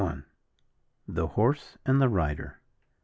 [1.07, 2.57] THE HORSE AND THE RIDER.